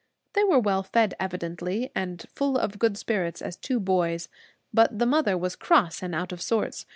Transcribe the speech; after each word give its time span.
They 0.33 0.43
were 0.43 0.57
well 0.59 0.81
fed, 0.81 1.13
evidently, 1.19 1.91
and 1.93 2.25
full 2.33 2.57
of 2.57 2.79
good 2.79 2.97
spirits 2.97 3.39
as 3.39 3.55
two 3.55 3.79
boys. 3.79 4.29
But 4.73 4.97
the 4.97 5.05
mother 5.05 5.37
was 5.37 5.55
cross 5.55 6.01
and 6.01 6.15
out 6.15 6.31
of 6.31 6.41
sorts. 6.41 6.87